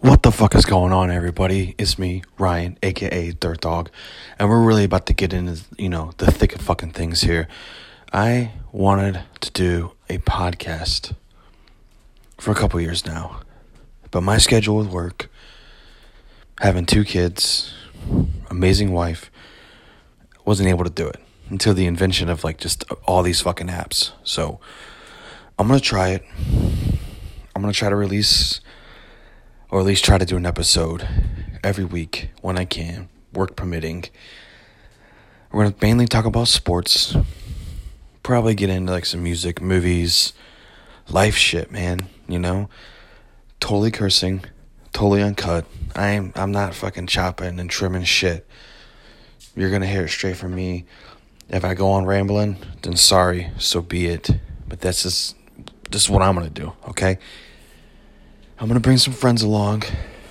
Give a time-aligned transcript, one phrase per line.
[0.00, 1.74] What the fuck is going on, everybody?
[1.76, 3.90] It's me, Ryan, aka Dirt Dog,
[4.38, 7.48] and we're really about to get into, you know, the thick of fucking things here.
[8.10, 11.12] I wanted to do a podcast
[12.38, 13.42] for a couple years now,
[14.10, 15.28] but my schedule with work,
[16.60, 17.74] having two kids,
[18.48, 19.30] amazing wife,
[20.46, 21.20] wasn't able to do it
[21.50, 24.12] until the invention of like just all these fucking apps.
[24.24, 24.60] So
[25.58, 26.24] I'm gonna try it.
[27.54, 28.62] I'm gonna try to release
[29.70, 31.06] or at least try to do an episode
[31.62, 34.04] every week when I can, work permitting.
[35.52, 37.16] We're going to mainly talk about sports,
[38.22, 40.32] probably get into like some music, movies,
[41.08, 42.68] life shit, man, you know?
[43.60, 44.44] Totally cursing,
[44.92, 45.66] totally uncut.
[45.94, 48.46] I'm I'm not fucking chopping and trimming shit.
[49.54, 50.86] You're going to hear it straight from me.
[51.48, 54.30] If I go on rambling, then sorry, so be it.
[54.66, 55.36] But that's just
[55.90, 57.18] just what I'm going to do, okay?
[58.60, 59.84] I'm going to bring some friends along.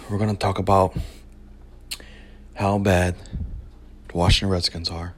[0.07, 0.95] We're going to talk about
[2.53, 3.15] how bad
[4.07, 5.15] the Washington Redskins are.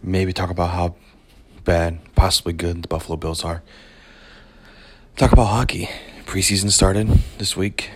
[0.00, 0.94] Maybe talk about how
[1.64, 3.64] bad, possibly good, the Buffalo Bills are.
[5.16, 5.90] Talk about hockey.
[6.26, 7.90] Preseason started this week.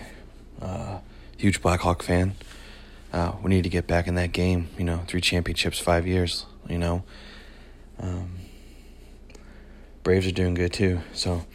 [0.61, 0.99] Uh,
[1.37, 2.35] huge Blackhawk fan.
[3.13, 4.67] Uh, we need to get back in that game.
[4.77, 6.45] You know, three championships, five years.
[6.67, 7.03] You know,
[8.01, 8.31] um,
[10.03, 10.99] Braves are doing good too.
[11.13, 11.45] So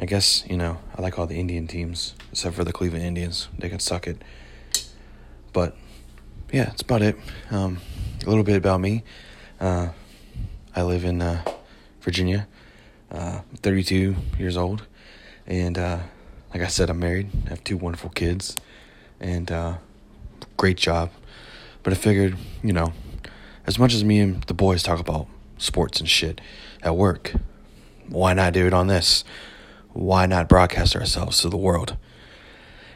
[0.00, 3.48] I guess, you know, I like all the Indian teams, except for the Cleveland Indians.
[3.58, 4.16] They can suck it.
[5.52, 5.76] But,
[6.50, 7.16] yeah, that's about it.
[7.50, 7.80] Um,
[8.24, 9.04] a little bit about me.
[9.60, 9.88] Uh,
[10.74, 11.44] I live in uh,
[12.00, 12.48] Virginia,
[13.10, 14.86] uh, 32 years old.
[15.46, 15.98] And, uh,
[16.54, 17.28] like I said, I'm married.
[17.44, 18.56] I have two wonderful kids.
[19.20, 19.74] And, uh,
[20.56, 21.10] great job.
[21.82, 22.94] But I figured, you know,
[23.66, 25.26] as much as me and the boys talk about
[25.58, 26.40] sports and shit
[26.82, 27.34] at work,
[28.08, 29.24] why not do it on this?
[29.92, 31.96] Why not broadcast ourselves to the world?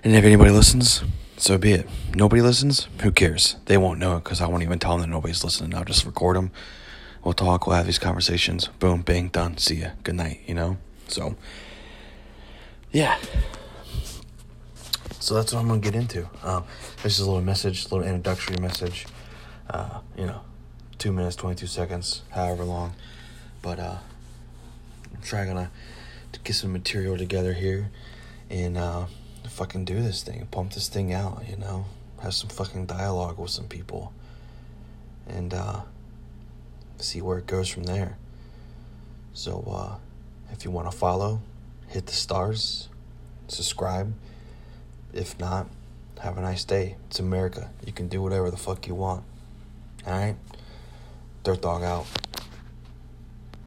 [0.02, 1.02] And if anybody listens,
[1.36, 1.88] so be it.
[2.14, 3.56] Nobody listens, who cares?
[3.66, 5.74] They won't know because I won't even tell them that nobody's listening.
[5.74, 6.50] I'll just record them.
[7.24, 8.68] We'll talk, we'll have these conversations.
[8.78, 9.56] Boom, bang, done.
[9.56, 9.90] See ya.
[10.02, 10.76] Good night, you know?
[11.08, 11.36] So,
[12.92, 13.18] yeah.
[15.20, 16.28] So that's what I'm going to get into.
[16.42, 16.64] Um,
[17.02, 19.06] this is a little message, a little introductory message.
[19.70, 20.42] Uh, you know,
[20.98, 22.92] two minutes, 22 seconds, however long.
[23.62, 23.96] But uh,
[25.14, 25.70] I'm trying to
[26.42, 27.90] get some material together here
[28.50, 29.06] and uh,
[29.48, 31.86] fucking do this thing, pump this thing out, you know,
[32.22, 34.12] have some fucking dialogue with some people,
[35.28, 35.80] and uh,
[36.98, 38.16] see where it goes from there.
[39.32, 39.96] So, uh,
[40.52, 41.40] if you want to follow,
[41.88, 42.88] hit the stars,
[43.48, 44.14] subscribe.
[45.12, 45.68] If not,
[46.20, 46.96] have a nice day.
[47.08, 47.70] It's America.
[47.84, 49.24] You can do whatever the fuck you want.
[50.06, 50.36] Alright?
[51.42, 52.06] Dirt Dog out.